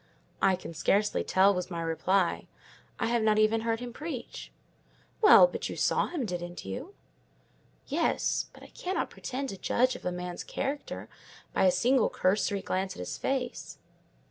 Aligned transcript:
"I 0.41 0.55
can 0.55 0.73
scarcely 0.73 1.23
tell," 1.23 1.53
was 1.53 1.69
my 1.69 1.79
reply: 1.79 2.47
"I 2.99 3.05
have 3.05 3.21
not 3.21 3.37
even 3.37 3.61
heard 3.61 3.79
him 3.81 3.93
preach." 3.93 4.51
"Well, 5.21 5.45
but 5.45 5.69
you 5.69 5.75
saw 5.75 6.07
him, 6.07 6.25
didn't 6.25 6.65
you?" 6.65 6.95
"Yes, 7.85 8.47
but 8.51 8.63
I 8.63 8.69
cannot 8.69 9.11
pretend 9.11 9.49
to 9.49 9.57
judge 9.57 9.95
of 9.95 10.03
a 10.03 10.11
man's 10.11 10.43
character 10.43 11.07
by 11.53 11.65
a 11.65 11.71
single 11.71 12.09
cursory 12.09 12.63
glance 12.63 12.95
at 12.95 12.99
his 12.99 13.19
face." 13.19 13.77